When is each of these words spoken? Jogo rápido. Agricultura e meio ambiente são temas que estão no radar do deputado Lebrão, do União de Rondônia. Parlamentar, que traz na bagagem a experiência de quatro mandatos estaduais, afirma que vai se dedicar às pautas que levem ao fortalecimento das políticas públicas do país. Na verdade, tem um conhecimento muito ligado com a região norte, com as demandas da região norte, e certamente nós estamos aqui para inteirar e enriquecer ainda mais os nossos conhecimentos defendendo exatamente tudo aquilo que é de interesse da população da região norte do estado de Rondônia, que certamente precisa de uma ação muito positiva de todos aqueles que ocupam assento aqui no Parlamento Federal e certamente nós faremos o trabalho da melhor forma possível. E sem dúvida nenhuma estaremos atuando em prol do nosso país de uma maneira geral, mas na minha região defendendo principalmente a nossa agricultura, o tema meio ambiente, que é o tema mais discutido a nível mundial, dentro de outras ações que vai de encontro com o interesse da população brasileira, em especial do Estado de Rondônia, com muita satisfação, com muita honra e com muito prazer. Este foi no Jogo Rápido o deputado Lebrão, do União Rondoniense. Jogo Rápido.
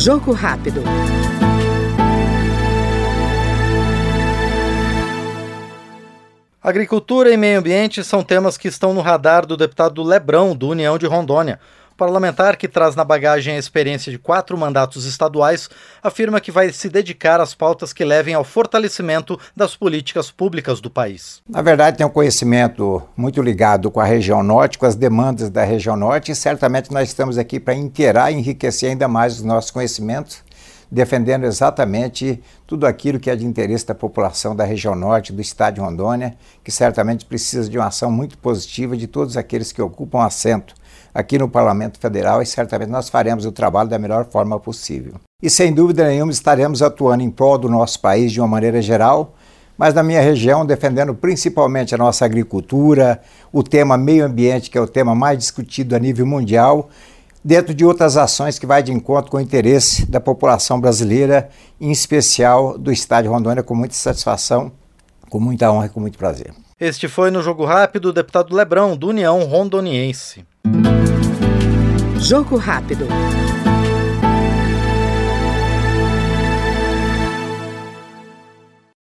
Jogo 0.00 0.32
rápido. 0.32 0.82
Agricultura 6.62 7.30
e 7.30 7.36
meio 7.36 7.58
ambiente 7.58 8.02
são 8.02 8.22
temas 8.22 8.56
que 8.56 8.66
estão 8.66 8.94
no 8.94 9.02
radar 9.02 9.44
do 9.44 9.58
deputado 9.58 10.02
Lebrão, 10.02 10.56
do 10.56 10.68
União 10.70 10.96
de 10.96 11.04
Rondônia. 11.04 11.60
Parlamentar, 12.00 12.56
que 12.56 12.66
traz 12.66 12.96
na 12.96 13.04
bagagem 13.04 13.56
a 13.56 13.58
experiência 13.58 14.10
de 14.10 14.18
quatro 14.18 14.56
mandatos 14.56 15.04
estaduais, 15.04 15.68
afirma 16.02 16.40
que 16.40 16.50
vai 16.50 16.72
se 16.72 16.88
dedicar 16.88 17.42
às 17.42 17.54
pautas 17.54 17.92
que 17.92 18.02
levem 18.02 18.32
ao 18.32 18.42
fortalecimento 18.42 19.38
das 19.54 19.76
políticas 19.76 20.30
públicas 20.30 20.80
do 20.80 20.88
país. 20.88 21.42
Na 21.46 21.60
verdade, 21.60 21.98
tem 21.98 22.06
um 22.06 22.10
conhecimento 22.10 23.02
muito 23.14 23.42
ligado 23.42 23.90
com 23.90 24.00
a 24.00 24.04
região 24.06 24.42
norte, 24.42 24.78
com 24.78 24.86
as 24.86 24.94
demandas 24.94 25.50
da 25.50 25.62
região 25.62 25.94
norte, 25.94 26.32
e 26.32 26.34
certamente 26.34 26.90
nós 26.90 27.10
estamos 27.10 27.36
aqui 27.36 27.60
para 27.60 27.74
inteirar 27.74 28.32
e 28.32 28.36
enriquecer 28.36 28.88
ainda 28.88 29.06
mais 29.06 29.34
os 29.34 29.42
nossos 29.42 29.70
conhecimentos 29.70 30.42
defendendo 30.90 31.44
exatamente 31.44 32.42
tudo 32.66 32.86
aquilo 32.86 33.20
que 33.20 33.30
é 33.30 33.36
de 33.36 33.46
interesse 33.46 33.86
da 33.86 33.94
população 33.94 34.56
da 34.56 34.64
região 34.64 34.96
norte 34.96 35.32
do 35.32 35.40
estado 35.40 35.74
de 35.74 35.80
Rondônia, 35.80 36.34
que 36.64 36.72
certamente 36.72 37.24
precisa 37.24 37.68
de 37.68 37.78
uma 37.78 37.86
ação 37.86 38.10
muito 38.10 38.36
positiva 38.38 38.96
de 38.96 39.06
todos 39.06 39.36
aqueles 39.36 39.70
que 39.70 39.80
ocupam 39.80 40.24
assento 40.24 40.74
aqui 41.14 41.38
no 41.38 41.48
Parlamento 41.48 41.98
Federal 41.98 42.42
e 42.42 42.46
certamente 42.46 42.90
nós 42.90 43.08
faremos 43.08 43.44
o 43.44 43.52
trabalho 43.52 43.88
da 43.88 43.98
melhor 43.98 44.26
forma 44.26 44.58
possível. 44.58 45.14
E 45.42 45.48
sem 45.48 45.72
dúvida 45.72 46.06
nenhuma 46.06 46.32
estaremos 46.32 46.82
atuando 46.82 47.22
em 47.22 47.30
prol 47.30 47.56
do 47.56 47.68
nosso 47.68 48.00
país 48.00 48.32
de 48.32 48.40
uma 48.40 48.48
maneira 48.48 48.82
geral, 48.82 49.34
mas 49.78 49.94
na 49.94 50.02
minha 50.02 50.20
região 50.20 50.66
defendendo 50.66 51.14
principalmente 51.14 51.94
a 51.94 51.98
nossa 51.98 52.24
agricultura, 52.24 53.20
o 53.52 53.62
tema 53.62 53.96
meio 53.96 54.26
ambiente, 54.26 54.70
que 54.70 54.76
é 54.76 54.80
o 54.80 54.86
tema 54.86 55.14
mais 55.14 55.38
discutido 55.38 55.96
a 55.96 55.98
nível 55.98 56.26
mundial, 56.26 56.90
dentro 57.44 57.74
de 57.74 57.84
outras 57.84 58.16
ações 58.16 58.58
que 58.58 58.66
vai 58.66 58.82
de 58.82 58.92
encontro 58.92 59.30
com 59.30 59.36
o 59.36 59.40
interesse 59.40 60.06
da 60.06 60.20
população 60.20 60.80
brasileira, 60.80 61.48
em 61.80 61.90
especial 61.90 62.78
do 62.78 62.92
Estado 62.92 63.24
de 63.24 63.28
Rondônia, 63.28 63.62
com 63.62 63.74
muita 63.74 63.94
satisfação, 63.94 64.70
com 65.28 65.40
muita 65.40 65.70
honra 65.70 65.86
e 65.86 65.88
com 65.88 66.00
muito 66.00 66.18
prazer. 66.18 66.52
Este 66.78 67.08
foi 67.08 67.30
no 67.30 67.42
Jogo 67.42 67.64
Rápido 67.64 68.06
o 68.06 68.12
deputado 68.12 68.54
Lebrão, 68.54 68.96
do 68.96 69.08
União 69.08 69.42
Rondoniense. 69.44 70.44
Jogo 72.18 72.56
Rápido. 72.56 73.06